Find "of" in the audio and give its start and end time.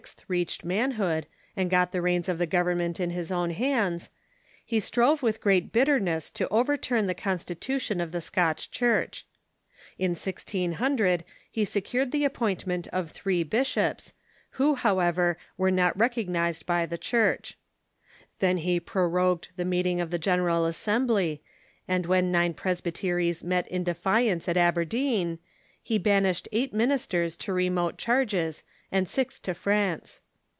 2.27-2.39, 8.01-8.11, 12.87-13.11, 20.01-20.09